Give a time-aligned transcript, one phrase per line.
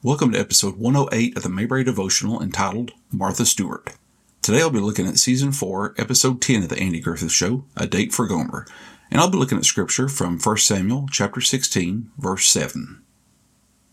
[0.00, 3.96] Welcome to episode 108 of the Mayberry Devotional entitled Martha Stewart.
[4.42, 7.84] Today I'll be looking at season 4, episode 10 of the Andy Griffith Show, A
[7.84, 8.64] Date for Gomer.
[9.10, 13.02] And I'll be looking at scripture from 1 Samuel chapter 16, verse 7.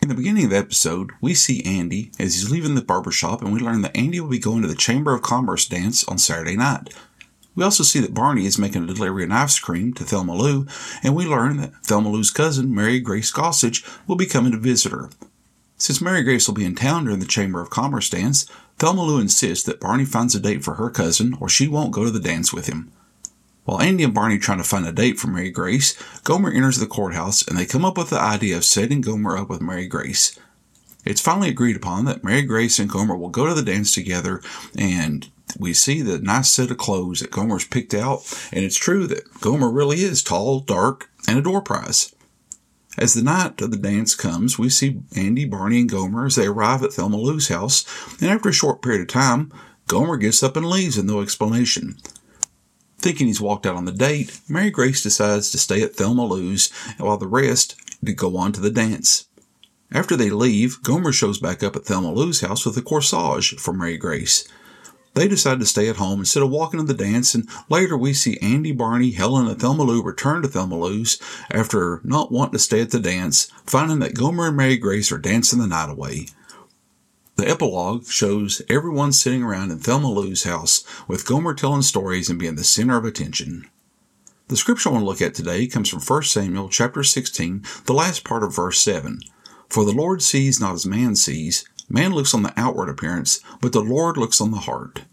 [0.04, 3.42] In the beginning of the episode, we see Andy as he's leaving the barber shop
[3.42, 6.20] and we learn that Andy will be going to the Chamber of Commerce dance on
[6.20, 6.94] Saturday night.
[7.56, 10.68] We also see that Barney is making a delivery of ice cream to Thelma Lou,
[11.02, 14.92] and we learn that Thelma Lou's cousin, Mary Grace Gossage, will be coming to visit
[14.92, 15.10] her.
[15.78, 18.46] Since Mary Grace will be in town during the Chamber of Commerce dance,
[18.80, 22.06] Thelma Lou insists that Barney finds a date for her cousin or she won't go
[22.06, 22.92] to the dance with him.
[23.66, 26.86] While Andy and Barney trying to find a date for Mary Grace, Gomer enters the
[26.86, 30.40] courthouse and they come up with the idea of setting Gomer up with Mary Grace.
[31.04, 34.42] It's finally agreed upon that Mary Grace and Gomer will go to the dance together,
[34.78, 39.06] and we see the nice set of clothes that Gomer's picked out, and it's true
[39.08, 42.15] that Gomer really is tall, dark, and a door prize.
[42.98, 46.48] As the night of the dance comes, we see Andy, Barney, and Gomer as they
[46.48, 47.86] arrive at Thelma Lou's house,
[48.22, 49.52] and after a short period of time,
[49.88, 51.98] Gomer gets up and leaves with no explanation.
[52.98, 56.72] Thinking he's walked out on the date, Mary Grace decides to stay at Thelma Lou's
[56.98, 57.76] while the rest
[58.16, 59.26] go on to the dance.
[59.92, 63.74] After they leave, Gomer shows back up at Thelma Lou's house with a corsage for
[63.74, 64.48] Mary Grace.
[65.16, 68.14] They decide to stay at home instead of walking to the dance, and later we
[68.14, 71.18] see Andy, Barney, Helen, and Thelma Lou return to Thelma Lou's
[71.50, 75.18] after not wanting to stay at the dance, finding that Gomer and Mary Grace are
[75.18, 76.28] dancing the night away.
[77.38, 82.38] The epilogue shows everyone sitting around in Thelma Lou's house, with Gomer telling stories and
[82.38, 83.70] being the center of attention.
[84.50, 87.94] The scripture I want to look at today comes from 1 Samuel chapter 16, the
[87.94, 89.22] last part of verse 7.
[89.70, 93.72] For the Lord sees not as man sees, Man looks on the outward appearance, but
[93.72, 95.04] the Lord looks on the heart.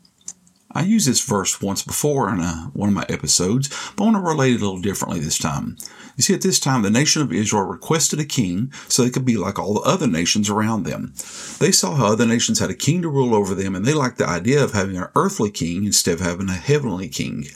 [0.74, 4.16] I used this verse once before in a, one of my episodes, but I want
[4.16, 5.76] to relate it a little differently this time.
[6.16, 9.26] You see, at this time, the nation of Israel requested a king so they could
[9.26, 11.12] be like all the other nations around them.
[11.58, 14.16] They saw how other nations had a king to rule over them, and they liked
[14.16, 17.46] the idea of having an earthly king instead of having a heavenly king.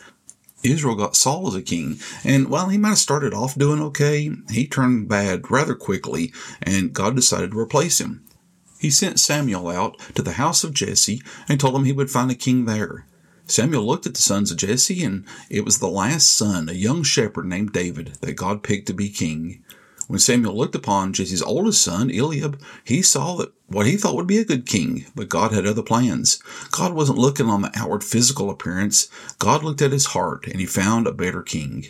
[0.63, 4.31] Israel got Saul as a king, and while he might have started off doing okay,
[4.51, 8.27] he turned bad rather quickly, and God decided to replace him
[8.79, 12.31] he sent Samuel out to the house of Jesse and told him he would find
[12.31, 13.07] a king there.
[13.47, 17.05] Samuel looked at the sons of Jesse, and it was the last son, a young
[17.05, 19.63] shepherd named David, that God picked to be king.
[20.09, 24.27] When Samuel looked upon Jesse's oldest son, Eliab, he saw that what he thought would
[24.27, 26.41] be a good king, but God had other plans.
[26.71, 29.09] God wasn't looking on the outward physical appearance.
[29.39, 31.87] God looked at his heart, and he found a better king.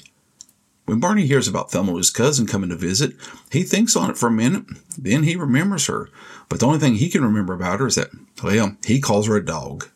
[0.87, 3.15] When Barney hears about Thelma Lou's cousin coming to visit,
[3.51, 4.65] he thinks on it for a minute,
[4.97, 6.09] then he remembers her.
[6.49, 8.11] But the only thing he can remember about her is that,
[8.43, 9.89] well, he calls her a dog.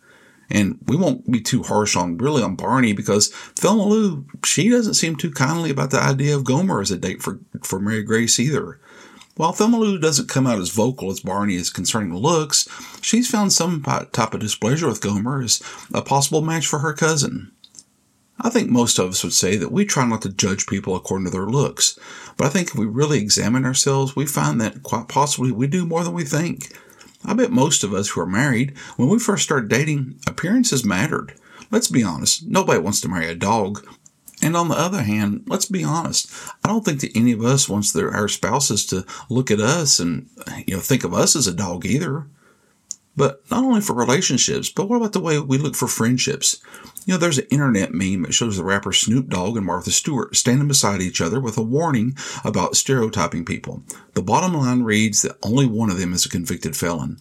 [0.51, 4.95] And we won't be too harsh on really on Barney because Thelma Lou, she doesn't
[4.95, 8.41] seem too kindly about the idea of Gomer as a date for, for Mary Grace
[8.41, 8.81] either.
[9.37, 12.69] While Thelma Lou doesn't come out as vocal as Barney is concerning the looks,
[13.01, 15.63] she's found some type of displeasure with Gomer as
[15.95, 17.53] a possible match for her cousin.
[18.43, 21.27] I think most of us would say that we try not to judge people according
[21.27, 21.99] to their looks,
[22.37, 25.85] but I think if we really examine ourselves, we find that quite possibly we do
[25.85, 26.77] more than we think.
[27.25, 31.35] I bet most of us who are married, when we first started dating, appearances mattered.
[31.71, 33.87] Let's be honest, nobody wants to marry a dog.
[34.43, 36.33] And on the other hand, let's be honest,
[36.65, 40.01] I don't think that any of us wants their, our spouses to look at us
[40.01, 40.31] and
[40.67, 42.27] you know think of us as a dog either.
[43.21, 46.59] But not only for relationships, but what about the way we look for friendships?
[47.05, 50.35] You know, there's an internet meme that shows the rapper Snoop Dogg and Martha Stewart
[50.35, 53.83] standing beside each other with a warning about stereotyping people.
[54.15, 57.19] The bottom line reads that only one of them is a convicted felon.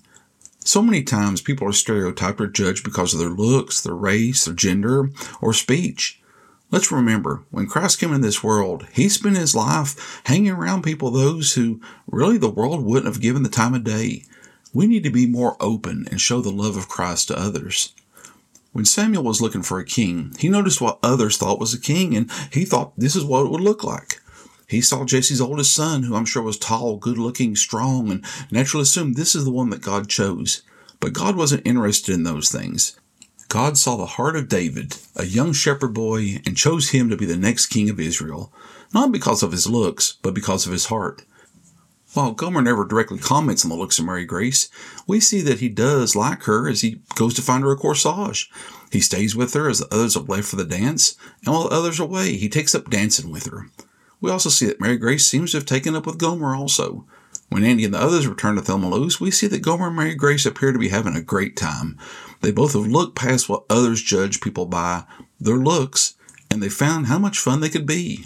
[0.59, 4.53] So many times people are stereotyped or judged because of their looks, their race, their
[4.53, 5.09] gender,
[5.41, 6.21] or speech.
[6.71, 11.11] Let's remember, when Christ came in this world, he spent his life hanging around people,
[11.11, 14.23] those who really the world wouldn't have given the time of day.
[14.74, 17.94] We need to be more open and show the love of Christ to others.
[18.72, 22.16] When Samuel was looking for a king, he noticed what others thought was a king,
[22.16, 24.22] and he thought this is what it would look like.
[24.68, 28.84] He saw Jesse's oldest son, who I'm sure was tall, good looking, strong, and naturally
[28.84, 30.61] assumed this is the one that God chose.
[30.99, 32.99] But God wasn't interested in those things.
[33.47, 37.26] God saw the heart of David, a young shepherd boy, and chose him to be
[37.26, 38.53] the next king of Israel,
[38.93, 41.23] not because of his looks, but because of his heart.
[42.14, 44.70] While Gomer never directly comments on the looks of Mary Grace,
[45.06, 48.50] we see that he does like her as he goes to find her a corsage.
[48.91, 51.16] He stays with her as the others have left for the dance,
[51.46, 53.67] and while the others are away, he takes up dancing with her.
[54.22, 57.06] We also see that Mary Grace seems to have taken up with Gomer also.
[57.50, 60.16] When Andy and the others return to Thelma Lou's, we see that Gomer and Mary
[60.16, 61.97] Grace appear to be having a great time.
[62.41, 65.03] They both have looked past what others judge people by,
[65.40, 66.16] their looks,
[66.50, 68.26] and they found how much fun they could be.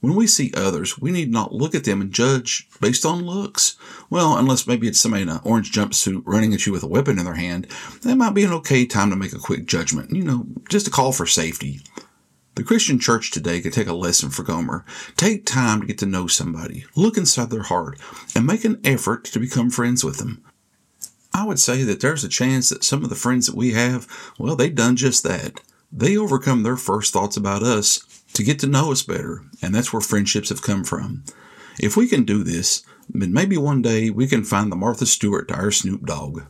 [0.00, 3.76] When we see others, we need not look at them and judge based on looks.
[4.10, 7.18] Well, unless maybe it's somebody in an orange jumpsuit running at you with a weapon
[7.18, 7.66] in their hand,
[8.02, 10.90] that might be an okay time to make a quick judgment, you know, just a
[10.90, 11.80] call for safety.
[12.56, 14.84] The Christian church today could take a lesson from Gomer.
[15.16, 17.98] Take time to get to know somebody, look inside their heart,
[18.34, 20.42] and make an effort to become friends with them.
[21.34, 24.08] I would say that there's a chance that some of the friends that we have,
[24.38, 25.60] well, they've done just that.
[25.92, 29.92] They overcome their first thoughts about us to get to know us better, and that's
[29.92, 31.24] where friendships have come from.
[31.80, 35.48] If we can do this, then maybe one day we can find the Martha Stewart
[35.48, 36.42] to our Snoop Dogg.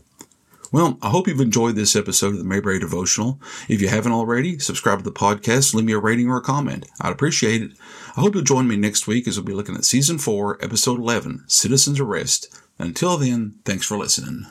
[0.73, 3.41] Well, I hope you've enjoyed this episode of the Mayberry Devotional.
[3.69, 6.87] If you haven't already, subscribe to the podcast, leave me a rating or a comment.
[7.01, 7.71] I'd appreciate it.
[8.17, 10.99] I hope you'll join me next week as we'll be looking at Season 4, Episode
[10.99, 12.49] 11 Citizen's Arrest.
[12.81, 14.47] Until then, thanks for listening.